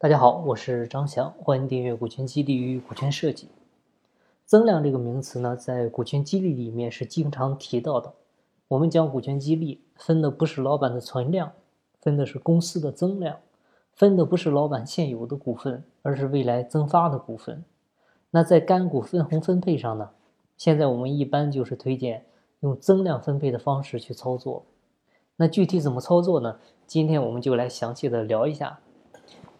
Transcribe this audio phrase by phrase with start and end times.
[0.00, 3.46] 大家好，我是张翔，欢迎订阅《股权激励与股权设计》。
[4.44, 8.12] 增量这个名词呢，在股权激励里面是经常提到的。
[8.66, 11.52] 我们讲股权激励，分的不是老板的存量，
[12.00, 13.36] 分的是公司的增量，
[13.92, 17.64] 分的不是老板现有的股份，而是未来增发的股份。
[18.32, 20.10] 那在干股分红分配上呢，
[20.56, 22.26] 现在我们一般就是推荐
[22.60, 24.66] 用增量分配的方式去操作。
[25.36, 26.58] 那具体怎么操作呢？
[26.84, 28.80] 今天我们就来详细的聊一下。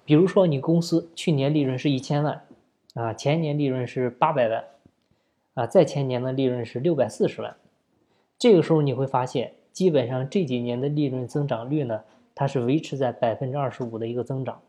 [0.04, 2.44] 比如说，你公司去年利润是一千万，
[2.94, 4.64] 啊，前年利润是八百万，
[5.54, 7.56] 啊，再前年的利润是六百四十万，
[8.38, 12.02] 这个时候你会发现，基本上这几年的利润增长率呢，
[12.34, 14.60] 它是维持在百分之二十五的一个增长。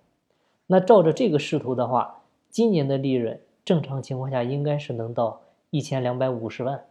[0.67, 6.81] 那照着这个势头的话，今年的利润正常情况下应该是能到一千两百五十万，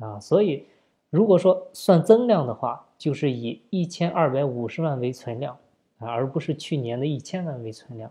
[0.00, 0.64] 啊，所以
[1.08, 5.56] 如果说算增量的话，就是以一千二百五十万为存量。
[5.98, 8.10] 啊，而不是去年的一千万为存量，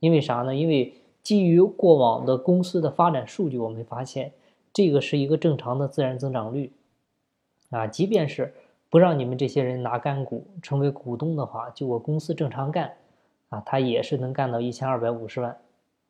[0.00, 0.54] 因为啥呢？
[0.54, 4.32] 因为基于过往的公司的发展数据，我们发现
[4.72, 6.72] 这个是一个正常的自然增长率。
[7.70, 8.54] 啊，即便是
[8.90, 12.92] 不让你们这些人拿干股成为股东的话，就我公司正常干，
[13.48, 15.56] 啊，他也是能干到一千二百五十万。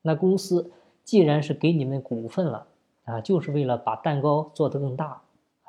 [0.02, 0.70] 那公司
[1.04, 2.66] 既然是给你们股份了，
[3.04, 5.22] 啊，就是为了把蛋糕做得更大，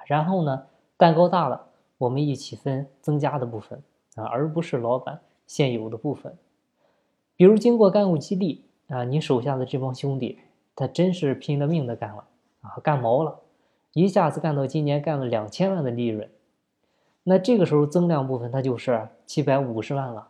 [0.08, 0.66] 然后呢，
[0.98, 1.68] 蛋糕大了，
[2.00, 3.82] 我们一起分增加的部分，
[4.16, 5.22] 啊，而不是老板。
[5.48, 6.38] 现有的部分，
[7.36, 10.40] 比如经过干股激励啊，你手下的这帮兄弟，
[10.76, 12.26] 他真是拼了命的干了
[12.62, 13.40] 啊，干毛了，
[13.94, 16.30] 一下子干到今年干了两千万的利润，
[17.24, 20.30] 那这个时候增量部分它就是七百五十万了，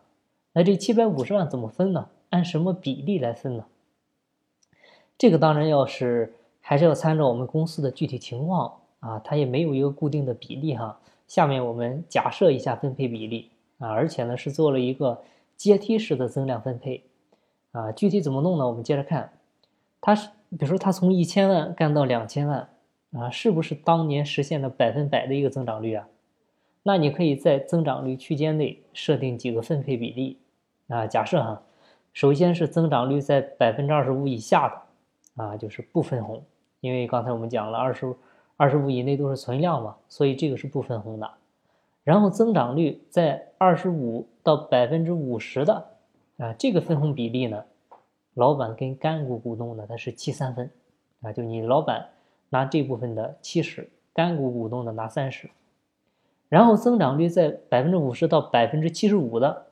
[0.52, 2.08] 那这七百五十万怎么分呢？
[2.30, 3.64] 按什么比例来分呢？
[5.16, 11.00] 这个当然要是还是要参照我们公司的具体情况啊，它也没有一个固定的比例哈。
[11.26, 13.50] 下面我们假设一下分配比例。
[13.78, 15.22] 啊，而且呢是做了一个
[15.56, 17.02] 阶梯式的增量分配，
[17.72, 18.66] 啊，具体怎么弄呢？
[18.66, 19.32] 我们接着看，
[20.00, 22.68] 它是比如说它从一千万干到两千万，
[23.12, 26.08] 啊，是不是当年实现了百分百的一个增长率啊？
[26.82, 30.38] 那你可以在增长率区间内设定几个分配比例，
[30.88, 31.62] 啊，假设哈，
[32.12, 36.42] 首先是增长率在百分之二十五以下的，啊，就是不分红，
[36.80, 38.14] 因为刚才我们讲了二十
[38.56, 41.30] 二十五以内都是存量嘛，所以这个是不分红的。
[42.06, 45.88] 然后增长率在二十五到百分之五十的
[46.36, 47.64] 啊，这个分红比例呢，
[48.34, 50.70] 老板跟干股股东呢，它是七三分
[51.20, 52.10] 啊，就你老板
[52.50, 55.50] 拿这部分的七十，干股股东的拿三十。
[56.48, 59.66] 然后增长率在百分之五十到百分之七十五的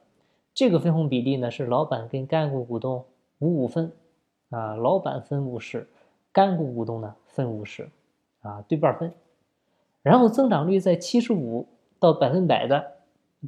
[0.53, 3.05] 这个分红比例呢，是老板跟干股股东
[3.39, 3.93] 五五分
[4.51, 5.87] 啊，老板分五十，
[6.33, 7.89] 干股股东呢分五十
[8.41, 9.15] 啊，对半分。
[10.03, 11.69] 然后增长率在七十五。
[11.99, 12.93] 到百分百的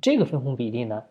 [0.00, 1.02] 这个分红比例呢，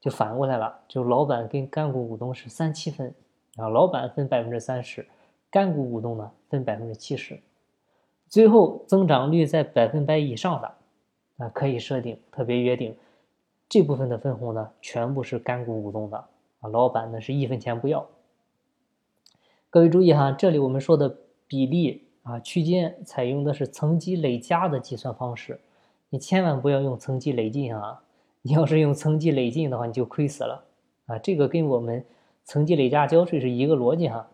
[0.00, 3.14] 就反过来了，就老板跟干股股东是三七分，
[3.56, 5.06] 啊，老板分百分之三十，
[5.50, 7.40] 干股股东呢分百分之七十，
[8.28, 10.74] 最后增长率在百分百以上的，
[11.38, 12.96] 啊，可以设定特别约定，
[13.68, 16.16] 这部分的分红呢全部是干股股东的，
[16.60, 18.06] 啊，老板呢是一分钱不要。
[19.70, 21.16] 各位注意哈，这里我们说的
[21.46, 25.60] 比例啊区间采用的是层级累加的计算方式。
[26.12, 28.02] 你千万不要用层级累进啊！
[28.42, 30.62] 你要是用层级累进的话，你就亏死了
[31.06, 31.18] 啊！
[31.18, 32.04] 这个跟我们
[32.44, 34.28] 层级累加交税是一个逻辑哈。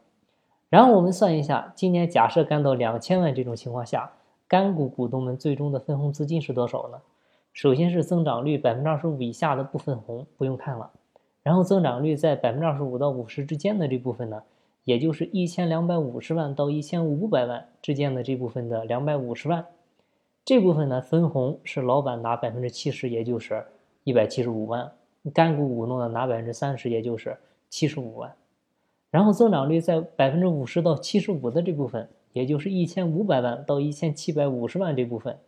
[0.68, 4.10] 然后我们算一下，今年假设干到两千万这种情况下，
[4.48, 6.98] 干股股东们最终的分红资金是多少呢？
[7.52, 10.90] 首先是增长率百分之二十五以下的不分红，不用看了。
[11.44, 14.42] 然后增长率在百分之二十五到五十之间的这部分呢，
[14.82, 19.64] 也就是一千两百五十万到一千五百万之间的这部分的两百五十万。
[20.48, 23.66] 这部分呢，分红是老板拿百分之七十，也就是
[24.02, 24.90] 一百七十五万；
[25.34, 27.36] 干股股东呢拿百分之三十，也就是
[27.68, 28.34] 七十五万。
[29.10, 35.38] 然后增长率在百分之五十到七十五的这部分，也就是一千五百万到一千七百五十万这部分，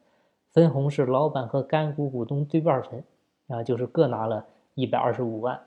[0.52, 3.02] 分红是老板和干股股东对半分，
[3.48, 4.44] 啊，就是各拿了
[4.74, 5.58] 一百二十五万。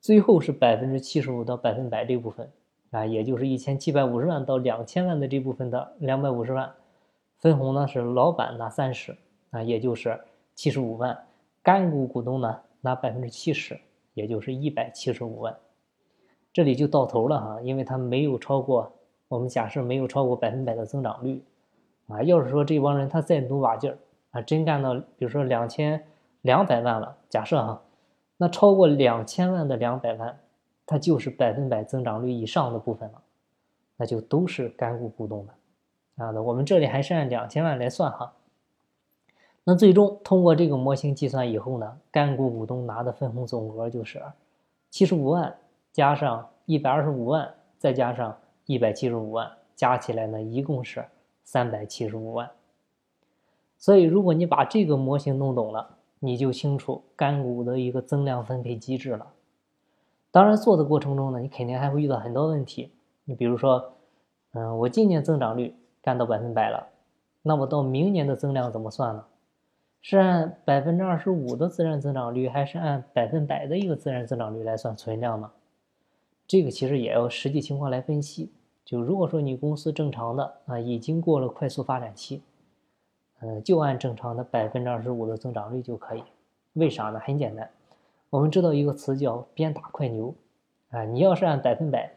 [0.00, 2.50] 最后是百分之七十五到百分百这部分，
[2.92, 6.72] 啊，也就是一千七百五十万到两千万的这部分的两百五十万。
[7.38, 9.16] 分红呢是老板拿三十
[9.50, 10.18] 啊，也就是
[10.54, 11.26] 七十五万，
[11.62, 13.78] 干股股东呢拿百分之七十，
[14.14, 15.54] 也就是一百七十五万，
[16.52, 18.90] 这里就到头了哈，因为它没有超过，
[19.28, 21.44] 我们假设没有超过百分百的增长率
[22.06, 22.22] 啊。
[22.22, 23.98] 要是说这帮人他再努把劲儿
[24.30, 26.02] 啊，真干到比如说两千
[26.42, 27.82] 两百万了，假设哈，
[28.36, 30.38] 那超过两千万的两百万，
[30.86, 33.22] 它就是百分百增长率以上的部分了，
[33.96, 35.54] 那就都是干股股东的。
[36.16, 38.32] 啊，那我们这里还是按两千万来算哈。
[39.64, 44.22] 那最终通过这个模型计算以后呢，干股股东拿的分红总额就是
[44.90, 45.56] 七十五万
[45.90, 51.04] 加上一百二十五万，再加上一百七十五万，加起来呢，一共是
[51.44, 52.50] 三百七十五万。
[53.78, 59.32] 所以，如果你把这个模型弄懂了，你就清楚干股的一个增量分配机制了。
[60.30, 62.92] 当然，做的过程中呢，你肯定还会遇到很多问题。
[63.24, 63.92] 你比如说，
[64.52, 65.74] 嗯，我今年增长率
[66.04, 66.86] 干到百分百了，
[67.40, 69.24] 那我到明年的增量怎么算呢？
[70.02, 75.50] 是按百分之二十五的自然增长率，还是按百分百的一个自然增长率来算存量呢？
[76.46, 78.52] 这个其实也要实际情况来分析。
[78.84, 82.42] 就如果说你公司正常的啊，已经过了快速发展期。
[83.40, 86.22] 呃，就按正常的百分之二十五的增长率就可以。
[86.74, 87.18] 为啥呢？
[87.18, 87.70] 很简单，
[88.28, 90.34] 我们知道一个词叫“鞭打快牛”，
[90.90, 92.12] 啊，你要是按百分百，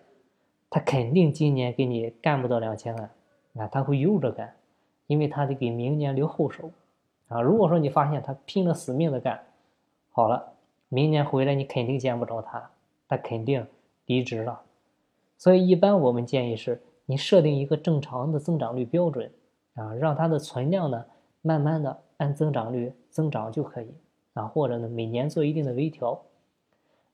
[0.69, 3.09] 他肯定今年给你干不到两千万，
[3.57, 4.55] 啊，他会悠着干，
[5.07, 6.71] 因为他得给明年留后手，
[7.27, 9.43] 啊，如果说你发现他拼了死命的干，
[10.11, 10.53] 好了，
[10.89, 12.69] 明年回来你肯定见不着他，
[13.07, 13.65] 他肯定
[14.05, 14.61] 离职了。
[15.37, 19.31] 所以一般我们建议是，你设定一个正常的增长率标准，
[19.75, 21.05] 啊，让它的存量呢。
[21.43, 23.87] 慢慢的按增长率增长就可以
[24.33, 26.19] 啊，或者呢每年做一定的微调，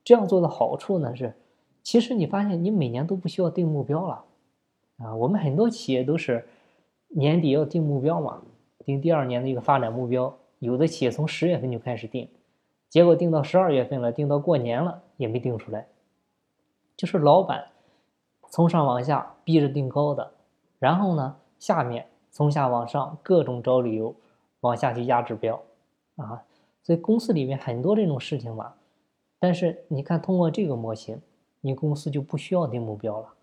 [0.02, 1.36] 这样做的好处呢是，
[1.84, 4.24] 其实你发现你每年都不需要定目标了
[4.98, 5.14] 啊。
[5.14, 6.46] 我们很多企业都是
[7.08, 8.42] 年底要定目标嘛，
[8.84, 12.28] 定第二年的一个发展目标，有的企业从十月份就开始定，
[12.88, 15.86] 结果定到十二月份了，定到过年了也没定出来，
[16.96, 17.66] 就是老板
[18.50, 20.32] 从上往下逼着定高的，
[20.78, 24.14] 然后呢下面从下往上各种找理由。
[24.60, 25.60] 往下去压指标，
[26.16, 26.42] 啊，
[26.82, 28.74] 所以公司里面很多这种事情吧，
[29.38, 31.20] 但是你看通过这个模型，
[31.60, 33.34] 你公司就不需要定目标了，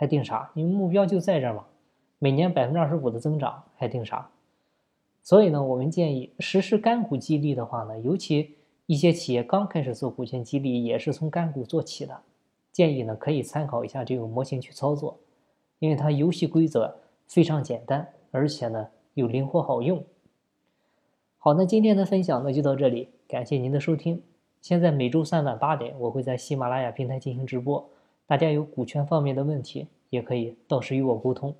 [0.00, 0.50] 还定啥？
[0.54, 1.66] 因为目标就在这儿嘛，
[2.18, 4.30] 每年百分之二十五的增长，还定啥？
[5.22, 8.54] 所以呢，我们建议实施干股激励的话呢，尤其
[8.86, 12.18] 一些企业刚开始做股权激励，也是从干股做起的，
[12.72, 15.18] 建议呢可以参考一下这个模型去操作，
[15.80, 16.96] 因为它游戏规则
[17.26, 20.02] 非常简单，而且呢又灵活好用。
[21.36, 24.22] 好，那今天的分享呢就到这里，感谢您的收听。
[24.62, 27.90] 现在每周三晚八点，我会在喜马拉雅平台进行直播，
[28.30, 31.52] 大家有股权方面的问题，也可以到时与我沟通。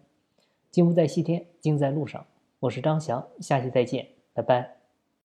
[0.71, 2.25] 金不在西天，金在路上。
[2.61, 4.80] 我是张翔，下期再见，拜拜。